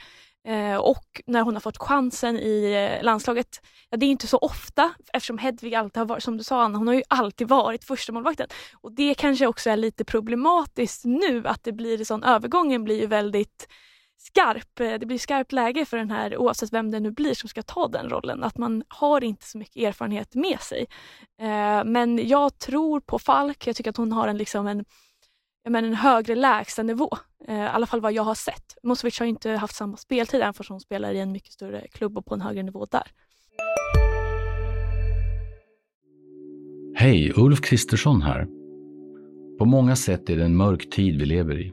Eh, 0.47 0.77
och 0.77 1.23
när 1.27 1.43
hon 1.43 1.55
har 1.55 1.61
fått 1.61 1.79
chansen 1.79 2.39
i 2.39 2.73
eh, 2.73 3.05
landslaget, 3.05 3.61
ja, 3.91 3.97
det 3.97 4.07
är 4.07 4.11
inte 4.11 4.27
så 4.27 4.39
ofta 4.39 4.95
eftersom 5.13 5.39
Hedvig 5.39 5.75
alltid 5.75 5.99
har 5.99 6.07
varit, 6.07 6.23
som 6.23 6.37
du 6.37 6.45
sa 6.45 6.63
Anna, 6.63 6.79
hon 6.79 6.87
har 6.87 6.95
ju 6.95 7.03
alltid 7.09 7.49
varit 7.49 7.85
första 7.85 8.13
målvakten. 8.13 8.49
Och 8.81 8.93
det 8.93 9.15
kanske 9.15 9.47
också 9.47 9.71
är 9.71 9.77
lite 9.77 10.05
problematiskt 10.05 11.05
nu 11.05 11.47
att 11.47 11.65
det 11.65 11.73
blir 11.73 12.05
sån, 12.05 12.25
övergången 12.25 12.85
blir 12.85 13.01
ju 13.01 13.07
väldigt 13.07 13.69
skarp. 14.19 14.81
Eh, 14.81 14.95
det 14.95 15.07
blir 15.07 15.19
skarpt 15.19 15.53
läge 15.53 15.85
för 15.85 15.97
den 15.97 16.11
här, 16.11 16.37
oavsett 16.37 16.73
vem 16.73 16.91
det 16.91 17.01
nu 17.01 17.11
blir 17.11 17.35
som 17.35 17.49
ska 17.49 17.63
ta 17.63 17.89
den 17.89 18.09
rollen. 18.09 18.45
Att 18.45 18.59
man 18.59 18.83
har 18.89 19.25
inte 19.25 19.47
så 19.47 19.59
mycket 19.59 19.77
erfarenhet 19.77 20.35
med 20.35 20.61
sig. 20.61 20.87
Eh, 21.41 21.85
men 21.85 22.29
jag 22.29 22.59
tror 22.59 23.01
på 23.01 23.19
Falk. 23.19 23.67
Jag 23.67 23.77
tycker 23.77 23.91
att 23.91 23.97
hon 23.97 24.13
har 24.13 24.29
en, 24.29 24.39
liksom 24.39 24.67
en, 24.67 24.85
men 25.69 25.85
en 25.85 25.95
högre 25.95 26.35
lägstanivå. 26.35 27.11
Eh, 27.49 27.57
I 27.57 27.69
alla 27.69 27.87
fall 27.87 28.01
vad 28.01 28.13
jag 28.13 28.23
har 28.23 28.35
sett. 28.35 28.77
Mosovic 28.83 29.19
har 29.19 29.27
inte 29.27 29.51
haft 29.51 29.77
samma 29.77 29.97
speltid 29.97 30.41
även 30.41 30.55
fast 30.55 30.71
hon 30.71 30.81
spelar 30.81 31.13
i 31.13 31.21
en 31.21 31.33
mycket 31.33 31.53
större 31.53 31.89
klubb 31.89 32.19
och 32.19 32.27
på 32.27 32.35
en 32.35 32.41
högre 32.41 32.63
nivå 32.63 32.87
där. 32.91 33.11
Hej, 36.99 37.33
Ulf 37.37 37.61
Kristersson 37.61 38.23
här. 38.23 38.47
På 39.59 39.65
många 39.65 39.97
sätt 39.97 40.31
är 40.31 40.37
det 40.37 40.45
en 40.45 40.57
mörk 40.57 40.91
tid 40.91 41.19
vi 41.19 41.27
lever 41.27 41.61
i. 41.61 41.73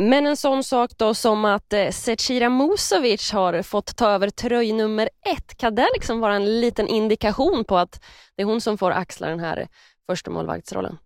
Men 0.00 0.26
en 0.26 0.36
sån 0.36 0.64
sak 0.64 0.90
då 0.96 1.14
som 1.14 1.44
att 1.44 1.72
eh, 1.72 1.90
Zecira 1.90 2.48
Musovic 2.48 3.32
har 3.32 3.62
fått 3.62 3.96
ta 3.96 4.10
över 4.10 4.30
tröj 4.30 4.72
nummer 4.72 5.08
ett, 5.36 5.56
kan 5.56 5.74
det 5.74 5.88
liksom 5.94 6.20
vara 6.20 6.34
en 6.34 6.60
liten 6.60 6.88
indikation 6.88 7.64
på 7.64 7.76
att 7.76 8.04
det 8.36 8.42
är 8.42 8.46
hon 8.46 8.60
som 8.60 8.78
får 8.78 8.90
axla 8.90 9.28
den 9.28 9.40
här 9.40 9.68
första 10.06 10.30
målvaktsrollen? 10.30 10.98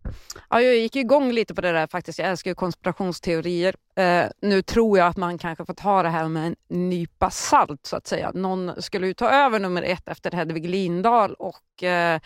Ja, 0.50 0.60
jag 0.60 0.76
gick 0.76 0.96
igång 0.96 1.32
lite 1.32 1.54
på 1.54 1.60
det 1.60 1.72
där 1.72 1.86
faktiskt. 1.86 2.18
Jag 2.18 2.28
älskar 2.28 2.50
ju 2.50 2.54
konspirationsteorier. 2.54 3.74
Eh, 3.96 4.24
nu 4.42 4.62
tror 4.62 4.98
jag 4.98 5.06
att 5.06 5.16
man 5.16 5.38
kanske 5.38 5.64
får 5.64 5.74
ta 5.74 6.02
det 6.02 6.08
här 6.08 6.28
med 6.28 6.46
en 6.46 6.56
nypa 6.88 7.30
salt 7.30 7.86
så 7.86 7.96
att 7.96 8.06
säga. 8.06 8.30
Någon 8.34 8.82
skulle 8.82 9.06
ju 9.06 9.14
ta 9.14 9.30
över 9.30 9.58
nummer 9.58 9.82
ett 9.82 10.08
efter 10.08 10.30
Hedvig 10.30 10.70
Lindahl 10.70 11.34
och 11.34 11.82
eh, 11.82 12.20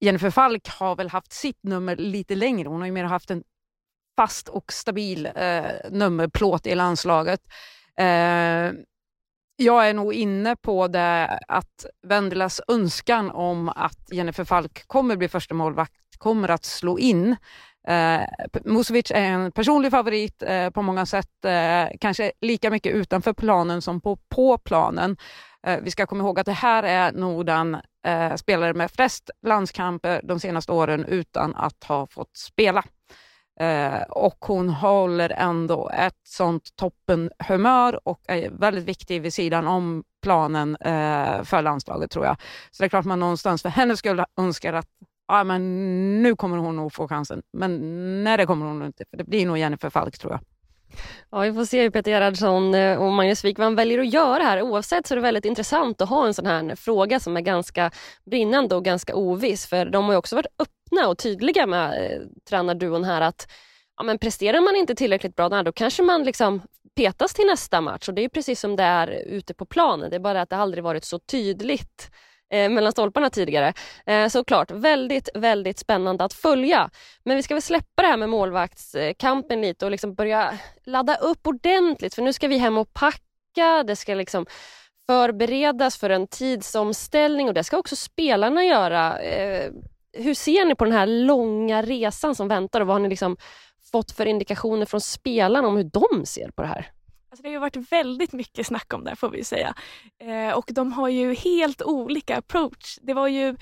Jennifer 0.00 0.30
Falk 0.30 0.68
har 0.68 0.96
väl 0.96 1.08
haft 1.08 1.32
sitt 1.32 1.62
nummer 1.62 1.96
lite 1.96 2.34
längre. 2.34 2.68
Hon 2.68 2.80
har 2.80 2.86
ju 2.86 2.92
mer 2.92 3.04
haft 3.04 3.30
en 3.30 3.42
fast 4.16 4.48
och 4.48 4.72
stabil 4.72 5.26
eh, 5.34 5.62
nummerplåt 5.90 6.66
i 6.66 6.74
landslaget. 6.74 7.40
Eh, 7.98 8.72
jag 9.56 9.88
är 9.88 9.94
nog 9.94 10.14
inne 10.14 10.56
på 10.56 10.88
det 10.88 11.40
att 11.48 11.86
Vendelas 12.06 12.60
önskan 12.68 13.30
om 13.30 13.68
att 13.68 14.12
Jennifer 14.12 14.44
Falk 14.44 14.86
kommer 14.86 15.16
bli 15.16 15.28
första 15.28 15.54
målvakt 15.54 15.94
kommer 16.18 16.48
att 16.48 16.64
slå 16.64 16.98
in. 16.98 17.36
Eh, 17.88 18.20
Musovic 18.64 19.10
är 19.10 19.22
en 19.22 19.52
personlig 19.52 19.90
favorit 19.90 20.42
eh, 20.42 20.70
på 20.70 20.82
många 20.82 21.06
sätt, 21.06 21.44
eh, 21.44 21.96
kanske 22.00 22.32
lika 22.40 22.70
mycket 22.70 22.94
utanför 22.94 23.32
planen 23.32 23.82
som 23.82 24.00
på, 24.00 24.16
på 24.28 24.58
planen. 24.58 25.16
Eh, 25.66 25.80
vi 25.82 25.90
ska 25.90 26.06
komma 26.06 26.24
ihåg 26.24 26.40
att 26.40 26.46
det 26.46 26.52
här 26.52 26.82
är 26.82 27.12
nog 27.12 27.46
den 27.46 27.76
eh, 28.06 28.34
spelare 28.34 28.74
med 28.74 28.90
flest 28.90 29.30
landskamper 29.46 30.20
de 30.24 30.40
senaste 30.40 30.72
åren 30.72 31.04
utan 31.04 31.54
att 31.54 31.84
ha 31.84 32.06
fått 32.06 32.36
spela. 32.36 32.84
Eh, 33.60 34.02
och 34.02 34.36
hon 34.40 34.68
håller 34.68 35.30
ändå 35.30 35.90
ett 35.90 36.20
sånt 36.22 36.76
toppenhumör 36.76 38.08
och 38.08 38.20
är 38.28 38.50
väldigt 38.50 38.84
viktig 38.84 39.22
vid 39.22 39.34
sidan 39.34 39.66
om 39.66 40.04
planen 40.22 40.76
eh, 40.76 41.42
för 41.42 41.62
landslaget 41.62 42.10
tror 42.10 42.24
jag. 42.24 42.36
Så 42.70 42.82
det 42.82 42.86
är 42.86 42.88
klart 42.88 43.04
man 43.04 43.20
någonstans 43.20 43.62
för 43.62 43.68
hennes 43.68 43.98
skull 43.98 44.24
önskar 44.40 44.72
att 44.72 44.88
ah, 45.28 45.44
men 45.44 46.22
nu 46.22 46.36
kommer 46.36 46.56
hon 46.56 46.76
nog 46.76 46.92
få 46.92 47.08
chansen. 47.08 47.42
Men 47.52 48.24
nej, 48.24 48.36
det 48.36 48.46
kommer 48.46 48.66
hon 48.66 48.82
inte, 48.82 49.04
för 49.10 49.16
det 49.16 49.24
blir 49.24 49.46
nog 49.46 49.58
Jennifer 49.58 49.90
Falk 49.90 50.18
tror 50.18 50.32
jag. 50.32 50.40
Ja, 51.30 51.40
vi 51.40 51.52
får 51.52 51.64
se 51.64 51.82
hur 51.82 51.90
Peter 51.90 52.10
Gerhardsson 52.10 52.74
eh, 52.74 53.02
och 53.02 53.12
Magnus 53.12 53.44
Wikman 53.44 53.74
väljer 53.74 53.98
att 53.98 54.12
göra 54.12 54.42
här. 54.42 54.62
Oavsett 54.62 55.06
så 55.06 55.14
är 55.14 55.16
det 55.16 55.22
väldigt 55.22 55.44
intressant 55.44 56.00
att 56.00 56.08
ha 56.08 56.26
en 56.26 56.34
sån 56.34 56.46
här 56.46 56.76
fråga 56.76 57.20
som 57.20 57.36
är 57.36 57.40
ganska 57.40 57.90
brinnande 58.24 58.74
och 58.74 58.84
ganska 58.84 59.14
oviss. 59.14 59.66
För 59.66 59.86
de 59.86 60.04
har 60.04 60.12
ju 60.12 60.18
också 60.18 60.36
varit 60.36 60.54
öppna 60.58 61.08
och 61.08 61.18
tydliga 61.18 61.66
med 61.66 62.12
eh, 62.12 62.20
tränarduon 62.48 63.04
här 63.04 63.20
att 63.20 63.48
ja, 63.96 64.02
men 64.02 64.18
presterar 64.18 64.60
man 64.60 64.76
inte 64.76 64.94
tillräckligt 64.94 65.36
bra, 65.36 65.62
då 65.62 65.72
kanske 65.72 66.02
man 66.02 66.24
liksom 66.24 66.62
petas 66.96 67.34
till 67.34 67.46
nästa 67.46 67.80
match. 67.80 68.08
Och 68.08 68.14
Det 68.14 68.24
är 68.24 68.28
precis 68.28 68.60
som 68.60 68.76
det 68.76 68.82
är 68.82 69.08
ute 69.08 69.54
på 69.54 69.66
planen. 69.66 70.10
Det 70.10 70.16
är 70.16 70.20
bara 70.20 70.40
att 70.40 70.50
det 70.50 70.56
aldrig 70.56 70.84
varit 70.84 71.04
så 71.04 71.18
tydligt 71.18 72.10
eh, 72.54 72.70
mellan 72.70 72.92
stolparna 72.92 73.30
tidigare. 73.30 73.72
Eh, 74.06 74.28
såklart, 74.28 74.70
väldigt, 74.70 75.28
väldigt 75.34 75.78
spännande 75.78 76.24
att 76.24 76.32
följa. 76.32 76.90
Men 77.24 77.36
vi 77.36 77.42
ska 77.42 77.54
väl 77.54 77.62
släppa 77.62 78.02
det 78.02 78.08
här 78.08 78.16
med 78.16 78.28
målvaktskampen 78.28 79.60
lite 79.60 79.84
och 79.84 79.90
liksom 79.90 80.14
börja 80.14 80.58
ladda 80.84 81.16
upp 81.16 81.46
ordentligt 81.46 82.14
för 82.14 82.22
nu 82.22 82.32
ska 82.32 82.48
vi 82.48 82.58
hem 82.58 82.78
och 82.78 82.92
packa, 82.92 83.82
det 83.86 83.96
ska 83.96 84.14
liksom 84.14 84.46
förberedas 85.06 85.96
för 85.96 86.10
en 86.10 86.26
tidsomställning 86.26 87.48
och 87.48 87.54
det 87.54 87.64
ska 87.64 87.78
också 87.78 87.96
spelarna 87.96 88.64
göra. 88.64 89.18
Eh, 89.18 89.70
hur 90.12 90.34
ser 90.34 90.64
ni 90.64 90.74
på 90.74 90.84
den 90.84 90.94
här 90.94 91.06
långa 91.06 91.82
resan 91.82 92.34
som 92.34 92.48
väntar 92.48 92.80
och 92.80 92.86
vad 92.86 92.94
har 92.94 93.00
ni 93.00 93.08
liksom 93.08 93.36
fått 93.92 94.10
för 94.12 94.26
indikationer 94.26 94.86
från 94.86 95.00
spelarna 95.00 95.68
om 95.68 95.76
hur 95.76 95.90
de 95.92 96.26
ser 96.26 96.50
på 96.50 96.62
det 96.62 96.68
här? 96.68 96.90
Alltså 97.34 97.42
det 97.42 97.54
har 97.54 97.60
varit 97.60 97.92
väldigt 97.92 98.32
mycket 98.32 98.66
snack 98.66 98.94
om 98.94 99.04
det 99.04 99.16
får 99.16 99.30
vi 99.30 99.44
säga. 99.44 99.74
Eh, 100.20 100.56
och 100.56 100.64
de 100.68 100.92
har 100.92 101.08
ju 101.08 101.34
helt 101.34 101.82
olika 101.82 102.36
approach. 102.36 102.98
Det 103.02 103.14
var 103.14 103.28
ju 103.28 103.56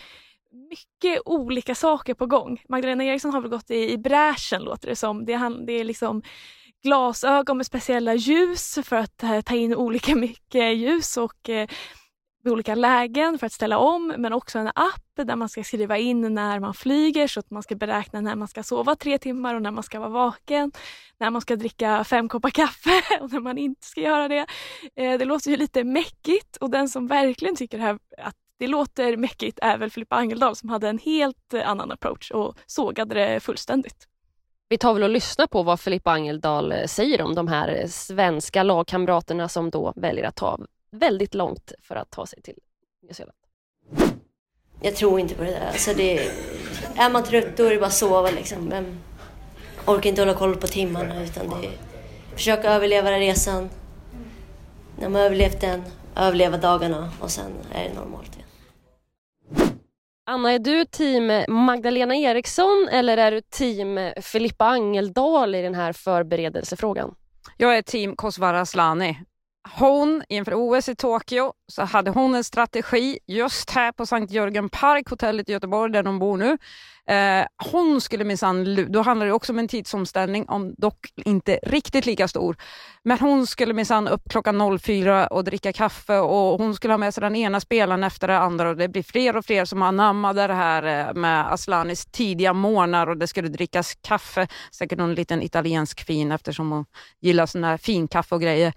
mycket 0.71 1.23
olika 1.25 1.75
saker 1.75 2.15
på 2.15 2.27
gång. 2.27 2.63
Magdalena 2.69 3.05
Eriksson 3.05 3.35
har 3.35 3.41
väl 3.41 3.51
gått 3.51 3.71
i, 3.71 3.93
i 3.93 3.99
bräschen 3.99 4.63
låter 4.63 4.89
det 4.89 4.97
som. 4.97 5.25
Det, 5.25 5.33
han, 5.33 5.67
det 5.67 5.73
är 5.73 5.85
liksom 5.85 6.23
glasögon 6.83 7.57
med 7.57 7.67
speciella 7.67 8.15
ljus 8.15 8.79
för 8.85 8.97
att 8.97 9.23
eh, 9.23 9.41
ta 9.41 9.55
in 9.55 9.75
olika 9.75 10.15
mycket 10.27 10.77
ljus 10.77 11.17
och 11.17 11.49
eh, 11.49 11.69
vid 12.43 12.53
olika 12.53 12.75
lägen 12.75 13.39
för 13.39 13.47
att 13.47 13.53
ställa 13.53 13.79
om 13.79 14.15
men 14.19 14.33
också 14.33 14.59
en 14.59 14.67
app 14.67 15.27
där 15.27 15.37
man 15.37 15.49
ska 15.49 15.65
skriva 15.65 15.99
in 15.99 16.35
när 16.35 16.61
man 16.61 16.75
flyger 16.75 17.27
så 17.27 17.41
att 17.41 17.51
man 17.51 17.63
ska 17.63 17.75
beräkna 17.75 18.21
när 18.21 18.37
man 18.37 18.49
ska 18.49 18.63
sova 18.63 18.97
tre 18.97 19.19
timmar 19.19 19.55
och 19.55 19.63
när 19.63 19.71
man 19.71 19.83
ska 19.83 19.99
vara 20.01 20.11
vaken, 20.11 20.73
när 21.19 21.31
man 21.31 21.43
ska 21.43 21.57
dricka 21.57 22.05
fem 22.05 22.29
koppar 22.29 22.51
kaffe 22.51 23.03
och 23.21 23.33
när 23.33 23.41
man 23.41 23.59
inte 23.59 23.87
ska 23.87 24.01
göra 24.01 24.29
det. 24.29 24.47
Eh, 24.97 25.19
det 25.19 25.25
låter 25.25 25.51
ju 25.51 25.57
lite 25.57 25.85
mäckigt 25.85 26.57
och 26.57 26.71
den 26.71 26.89
som 26.89 27.07
verkligen 27.07 27.57
tycker 27.57 27.79
här, 27.79 27.99
att 28.19 28.37
det 28.59 28.67
låter 28.67 29.17
mäckigt 29.17 29.59
är 29.63 29.79
väl 29.79 29.91
Filippa 29.91 30.17
Angeldal 30.17 30.57
som 30.57 30.69
hade 30.69 30.89
en 30.89 30.99
helt 30.99 31.55
annan 31.55 31.93
approach 31.93 32.31
och 32.31 32.57
sågade 32.67 33.15
det 33.15 33.41
fullständigt. 33.41 34.09
Vi 34.69 34.79
tar 34.79 34.95
väl 34.95 35.03
och 35.03 35.11
lyssnar 35.11 35.47
på 35.47 35.63
vad 35.63 35.81
Filippa 35.81 36.11
Angeldal 36.11 36.73
eh, 36.73 36.85
säger 36.87 37.23
om 37.23 37.35
de 37.35 37.49
här 37.49 37.87
svenska 37.89 38.63
lagkamraterna 38.63 39.49
som 39.49 39.71
då 39.71 39.93
väljer 39.97 40.25
att 40.25 40.37
ta 40.37 40.59
väldigt 40.93 41.35
långt 41.35 41.73
för 41.83 41.97
att 41.97 42.11
ta 42.11 42.27
sig 42.27 42.43
till 42.43 42.59
Nya 43.03 43.15
Zeeland. 43.15 43.39
Jag 44.81 44.97
tror 44.97 45.21
inte 45.21 45.35
på 45.35 45.45
det 45.45 45.51
där. 45.51 45.67
Alltså 45.67 45.95
det, 45.95 46.31
är 46.97 47.11
man 47.11 47.25
trött 47.25 47.57
då 47.57 47.65
är 47.65 47.71
det 47.71 47.77
bara 47.77 47.87
att 47.87 47.93
sova 47.93 48.31
liksom. 48.31 48.65
Men 48.65 49.01
orkar 49.87 50.11
inte 50.11 50.23
hålla 50.23 50.35
koll 50.35 50.57
på 50.57 50.67
timmarna 50.67 51.25
utan 51.25 51.49
det 51.49 51.67
är 51.67 51.73
försöka 52.35 52.71
överleva 52.71 53.11
resan. 53.11 53.71
När 54.99 55.09
man 55.09 55.21
överlevt 55.21 55.61
den, 55.61 55.83
överleva 56.17 56.57
dagarna 56.57 57.11
och 57.21 57.31
sen 57.31 57.53
är 57.75 57.89
det 57.89 57.95
normalt 57.95 58.37
igen. 58.37 58.49
Anna, 60.27 60.53
är 60.53 60.59
du 60.59 60.85
team 60.85 61.45
Magdalena 61.49 62.17
Eriksson 62.17 62.89
eller 62.93 63.17
är 63.17 63.33
du 63.33 63.41
team 63.41 64.13
Filippa 64.23 64.65
Angeldal 64.65 65.55
i 65.55 65.63
den 65.63 65.75
här 65.75 65.93
förberedelsefrågan? 65.93 67.15
Jag 67.57 67.77
är 67.77 67.83
team 67.83 68.17
Kosovare 68.17 68.61
Asllani 68.61 69.19
hon 69.71 70.23
inför 70.29 70.55
OS 70.55 70.89
i 70.89 70.95
Tokyo 70.95 71.53
så 71.69 71.83
hade 71.83 72.11
hon 72.11 72.35
en 72.35 72.45
strategi 72.45 73.19
just 73.27 73.71
här 73.71 73.93
på 73.93 74.07
Sankt 74.07 74.33
Jörgen 74.33 74.69
Park, 74.69 75.11
hotellet 75.11 75.49
i 75.49 75.53
Göteborg 75.53 75.93
där 75.93 76.03
de 76.03 76.19
bor 76.19 76.37
nu. 76.37 76.59
Eh, 77.07 77.47
hon 77.73 78.01
skulle 78.01 78.25
minsann, 78.25 78.87
då 78.93 79.03
handlar 79.03 79.27
det 79.27 79.33
också 79.33 79.53
om 79.53 79.59
en 79.59 79.69
tidsomställning, 79.69 80.49
om 80.49 80.75
dock 80.79 81.13
inte 81.17 81.59
riktigt 81.63 82.07
lika 82.07 82.29
stor. 82.29 82.57
Men 83.05 83.19
hon 83.19 83.47
skulle 83.47 83.75
minsann 83.75 84.09
upp 84.09 84.23
klockan 84.31 84.79
04 84.79 85.27
och 85.27 85.45
dricka 85.45 85.73
kaffe 85.73 86.19
och 86.19 86.59
hon 86.59 86.75
skulle 86.75 86.93
ha 86.93 86.99
med 86.99 87.15
sig 87.15 87.21
den 87.21 87.37
ena 87.37 87.61
spelaren 87.61 88.05
efter 88.05 88.29
den 88.29 88.43
andra 88.43 88.69
och 88.69 88.77
det 88.77 88.89
blir 88.89 89.03
fler 89.03 89.37
och 89.37 89.45
fler 89.45 89.65
som 89.65 89.83
anammade 89.83 90.47
det 90.47 90.55
här 90.55 91.09
eh, 91.09 91.15
med 91.15 91.53
Aslanis 91.53 92.07
tidiga 92.07 92.53
morgnar 92.53 93.07
och 93.07 93.17
det 93.17 93.27
skulle 93.27 93.49
drickas 93.49 93.95
kaffe, 94.01 94.49
säkert 94.73 94.99
någon 94.99 95.15
liten 95.15 95.43
italiensk 95.43 96.07
fin 96.07 96.33
eftersom 96.33 96.71
hon 96.71 96.85
gillar 97.21 97.47
sån 97.47 97.65
här 97.65 97.77
finkaffe 97.77 98.35
och 98.35 98.41
grejer. 98.41 98.73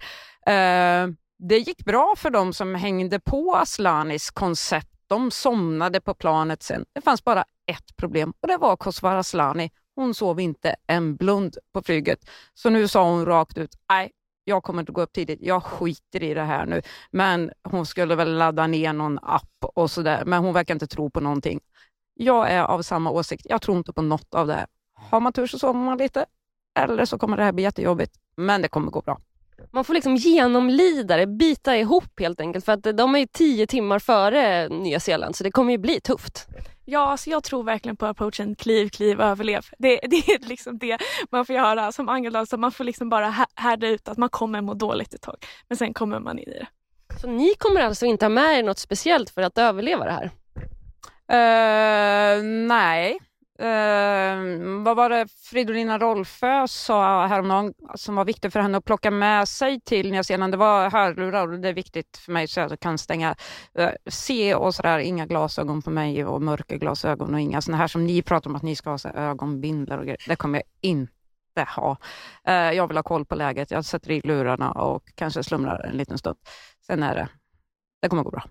Eh, 0.46 1.08
det 1.38 1.58
gick 1.58 1.84
bra 1.84 2.14
för 2.16 2.30
dem 2.30 2.52
som 2.52 2.74
hängde 2.74 3.20
på 3.20 3.54
Aslanis 3.54 4.30
koncept. 4.30 4.92
De 5.06 5.30
somnade 5.30 6.00
på 6.00 6.14
planet 6.14 6.62
sen. 6.62 6.84
Det 6.92 7.00
fanns 7.00 7.24
bara 7.24 7.44
ett 7.66 7.96
problem 7.96 8.32
och 8.40 8.48
det 8.48 8.56
var 8.56 8.76
Kosovare 8.76 9.18
Aslani. 9.18 9.70
Hon 9.94 10.14
sov 10.14 10.40
inte 10.40 10.76
en 10.86 11.16
blund 11.16 11.56
på 11.72 11.82
flyget. 11.82 12.30
Så 12.54 12.70
nu 12.70 12.88
sa 12.88 13.10
hon 13.10 13.26
rakt 13.26 13.58
ut, 13.58 13.70
nej, 13.88 14.10
jag 14.44 14.62
kommer 14.62 14.80
inte 14.80 14.92
gå 14.92 15.02
upp 15.02 15.12
tidigt, 15.12 15.38
jag 15.42 15.62
skiter 15.62 16.22
i 16.22 16.34
det 16.34 16.42
här 16.42 16.66
nu. 16.66 16.82
Men 17.10 17.50
hon 17.62 17.86
skulle 17.86 18.14
väl 18.14 18.36
ladda 18.36 18.66
ner 18.66 18.92
någon 18.92 19.18
app 19.22 19.64
och 19.74 19.90
sådär, 19.90 20.24
men 20.24 20.44
hon 20.44 20.54
verkar 20.54 20.74
inte 20.74 20.86
tro 20.86 21.10
på 21.10 21.20
någonting. 21.20 21.60
Jag 22.14 22.50
är 22.50 22.62
av 22.62 22.82
samma 22.82 23.10
åsikt, 23.10 23.46
jag 23.48 23.62
tror 23.62 23.78
inte 23.78 23.92
på 23.92 24.02
något 24.02 24.34
av 24.34 24.46
det 24.46 24.54
här. 24.54 24.66
Har 24.94 25.20
man 25.20 25.32
tur 25.32 25.46
så 25.46 25.58
sover 25.58 25.80
man 25.80 25.98
lite, 25.98 26.26
eller 26.78 27.04
så 27.04 27.18
kommer 27.18 27.36
det 27.36 27.42
här 27.42 27.52
bli 27.52 27.62
jättejobbigt, 27.62 28.16
men 28.36 28.62
det 28.62 28.68
kommer 28.68 28.90
gå 28.90 29.00
bra. 29.00 29.20
Man 29.72 29.84
får 29.84 29.94
liksom 29.94 30.16
genomlida 30.16 31.16
det, 31.16 31.26
bita 31.26 31.76
ihop 31.76 32.20
helt 32.20 32.40
enkelt 32.40 32.64
för 32.64 32.72
att 32.72 32.82
de 32.82 33.14
är 33.14 33.18
ju 33.18 33.26
tio 33.26 33.66
timmar 33.66 33.98
före 33.98 34.68
Nya 34.68 35.00
Zeeland 35.00 35.36
så 35.36 35.44
det 35.44 35.50
kommer 35.50 35.72
ju 35.72 35.78
bli 35.78 36.00
tufft. 36.00 36.46
Ja, 36.84 37.00
alltså 37.00 37.30
jag 37.30 37.44
tror 37.44 37.64
verkligen 37.64 37.96
på 37.96 38.06
approachen 38.06 38.56
kliv, 38.56 38.88
kliv, 38.88 39.20
överlev. 39.20 39.66
Det, 39.78 39.88
det 40.02 40.16
är 40.16 40.48
liksom 40.48 40.78
det 40.78 40.98
man 41.30 41.46
får 41.46 41.54
göra 41.54 41.92
som 41.92 42.08
Angeldal, 42.08 42.46
så 42.46 42.56
man 42.56 42.72
får 42.72 42.84
liksom 42.84 43.08
bara 43.08 43.34
härda 43.54 43.86
ut 43.86 44.08
att 44.08 44.18
man 44.18 44.28
kommer 44.28 44.60
må 44.60 44.74
dåligt 44.74 45.14
ett 45.14 45.22
tag, 45.22 45.36
men 45.68 45.76
sen 45.76 45.94
kommer 45.94 46.20
man 46.20 46.38
in 46.38 46.48
i 46.48 46.58
det. 46.58 46.66
Så 47.20 47.26
ni 47.26 47.54
kommer 47.58 47.80
alltså 47.80 48.06
inte 48.06 48.24
ha 48.24 48.30
med 48.30 48.58
er 48.58 48.62
något 48.62 48.78
speciellt 48.78 49.30
för 49.30 49.42
att 49.42 49.58
överleva 49.58 50.04
det 50.04 50.12
här? 50.12 50.30
Uh, 51.32 52.42
nej, 52.44 53.18
Eh, 53.58 54.36
vad 54.84 54.96
var 54.96 55.10
det 55.10 55.26
Fridolina 55.50 55.98
Rolfö 55.98 56.68
sa 56.68 57.26
häromdagen 57.26 57.74
som 57.94 58.14
var 58.14 58.24
viktigt 58.24 58.52
för 58.52 58.60
henne 58.60 58.78
att 58.78 58.84
plocka 58.84 59.10
med 59.10 59.48
sig 59.48 59.80
till 59.80 60.10
Nya 60.10 60.24
Zeeland? 60.24 60.52
Det 60.52 60.56
var 60.56 60.90
hörlurar 60.90 61.52
och 61.52 61.60
det 61.60 61.68
är 61.68 61.72
viktigt 61.72 62.16
för 62.16 62.32
mig 62.32 62.48
så 62.48 62.60
jag 62.60 62.80
kan 62.80 62.98
stänga, 62.98 63.34
uh, 63.78 63.88
se 64.06 64.54
och 64.54 64.74
sådär, 64.74 64.98
inga 64.98 65.26
glasögon 65.26 65.82
på 65.82 65.90
mig 65.90 66.24
och 66.24 66.42
mörka 66.42 66.76
glasögon 66.76 67.34
och 67.34 67.40
inga 67.40 67.60
sådana 67.60 67.78
här 67.78 67.88
som 67.88 68.06
ni 68.06 68.22
pratar 68.22 68.50
om 68.50 68.56
att 68.56 68.62
ni 68.62 68.76
ska 68.76 68.90
ha 68.90 68.98
så 68.98 69.08
ögonbindlar 69.08 69.98
och 69.98 70.04
grejer. 70.04 70.24
Det 70.28 70.36
kommer 70.36 70.58
jag 70.58 70.90
inte 70.90 71.66
ha. 71.76 71.96
Eh, 72.44 72.54
jag 72.54 72.88
vill 72.88 72.96
ha 72.96 73.02
koll 73.02 73.24
på 73.24 73.34
läget, 73.34 73.70
jag 73.70 73.84
sätter 73.84 74.10
i 74.10 74.20
lurarna 74.20 74.72
och 74.72 75.02
kanske 75.14 75.42
slumrar 75.42 75.86
en 75.90 75.96
liten 75.96 76.18
stund. 76.18 76.36
Sen 76.86 77.02
är 77.02 77.14
det, 77.14 77.28
det 78.02 78.08
kommer 78.08 78.22
gå 78.22 78.30
bra. 78.30 78.44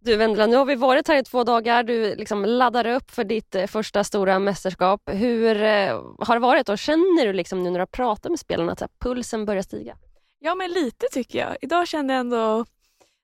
Du 0.00 0.16
Vendela, 0.16 0.46
nu 0.46 0.56
har 0.56 0.64
vi 0.64 0.74
varit 0.74 1.08
här 1.08 1.16
i 1.16 1.24
två 1.24 1.44
dagar. 1.44 1.82
Du 1.82 2.14
liksom 2.14 2.44
laddar 2.44 2.86
upp 2.86 3.10
för 3.10 3.24
ditt 3.24 3.54
eh, 3.54 3.66
första 3.66 4.04
stora 4.04 4.38
mästerskap. 4.38 5.02
Hur 5.06 5.62
eh, 5.62 6.02
har 6.18 6.34
det 6.34 6.40
varit 6.40 6.68
och 6.68 6.78
känner 6.78 7.26
du 7.26 7.32
liksom 7.32 7.62
nu 7.62 7.70
när 7.70 7.78
du 7.78 7.80
har 7.80 7.86
pratat 7.86 8.32
med 8.32 8.38
spelarna 8.38 8.72
att 8.72 8.98
pulsen 8.98 9.44
börjar 9.44 9.62
stiga? 9.62 9.96
Ja, 10.38 10.54
men 10.54 10.70
lite 10.70 11.06
tycker 11.12 11.38
jag. 11.38 11.56
Idag 11.60 11.88
kände 11.88 12.12
jag 12.14 12.20
ändå 12.20 12.64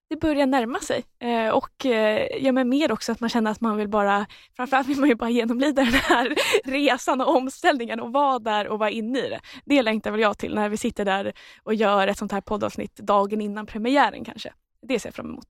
det 0.08 0.16
börjar 0.16 0.46
närma 0.46 0.80
sig 0.80 1.04
eh, 1.18 1.48
och 1.48 1.86
eh, 1.86 2.26
ja, 2.40 2.52
men 2.52 2.68
mer 2.68 2.92
också 2.92 3.12
att 3.12 3.20
man 3.20 3.30
känner 3.30 3.50
att 3.50 3.60
man 3.60 3.76
vill 3.76 3.88
bara, 3.88 4.26
framförallt 4.56 4.88
vill 4.88 5.00
man 5.00 5.08
ju 5.08 5.14
bara 5.14 5.30
genomlida 5.30 5.82
den 5.84 5.92
här 5.92 6.34
resan 6.64 7.20
och 7.20 7.36
omställningen 7.36 8.00
och 8.00 8.12
vara 8.12 8.38
där 8.38 8.68
och 8.68 8.78
vara 8.78 8.90
inne 8.90 9.18
i 9.18 9.28
det. 9.28 9.40
Det 9.64 9.82
längtar 9.82 10.10
väl 10.10 10.20
jag 10.20 10.38
till 10.38 10.54
när 10.54 10.68
vi 10.68 10.76
sitter 10.76 11.04
där 11.04 11.32
och 11.62 11.74
gör 11.74 12.08
ett 12.08 12.18
sånt 12.18 12.32
här 12.32 12.40
poddavsnitt 12.40 12.96
dagen 12.96 13.40
innan 13.40 13.66
premiären 13.66 14.24
kanske. 14.24 14.52
Det 14.82 14.98
ser 14.98 15.08
jag 15.08 15.14
fram 15.14 15.26
emot. 15.26 15.46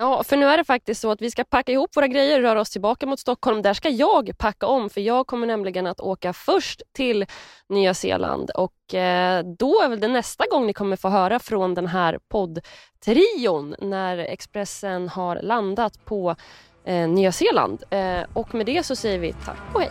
Ja, 0.00 0.22
för 0.22 0.36
nu 0.36 0.46
är 0.46 0.56
det 0.56 0.64
faktiskt 0.64 1.00
så 1.00 1.10
att 1.10 1.22
vi 1.22 1.30
ska 1.30 1.44
packa 1.44 1.72
ihop 1.72 1.96
våra 1.96 2.06
grejer 2.06 2.38
och 2.38 2.42
röra 2.42 2.60
oss 2.60 2.70
tillbaka 2.70 3.06
mot 3.06 3.20
Stockholm. 3.20 3.62
Där 3.62 3.74
ska 3.74 3.88
jag 3.88 4.38
packa 4.38 4.66
om 4.66 4.90
för 4.90 5.00
jag 5.00 5.26
kommer 5.26 5.46
nämligen 5.46 5.86
att 5.86 6.00
åka 6.00 6.32
först 6.32 6.82
till 6.92 7.26
Nya 7.68 7.94
Zeeland 7.94 8.50
och 8.50 8.94
eh, 8.94 9.44
då 9.58 9.82
är 9.82 9.88
väl 9.88 10.00
det 10.00 10.08
nästa 10.08 10.44
gång 10.50 10.66
ni 10.66 10.72
kommer 10.72 10.96
få 10.96 11.08
höra 11.08 11.38
från 11.38 11.74
den 11.74 11.86
här 11.86 12.18
poddtrion 12.28 13.74
när 13.78 14.18
Expressen 14.18 15.08
har 15.08 15.36
landat 15.42 16.04
på 16.04 16.36
eh, 16.84 17.08
Nya 17.08 17.32
Zeeland. 17.32 17.82
Eh, 17.90 18.20
och 18.32 18.54
med 18.54 18.66
det 18.66 18.86
så 18.86 18.96
säger 18.96 19.18
vi 19.18 19.32
tack 19.32 19.74
och 19.74 19.80
hej. 19.80 19.90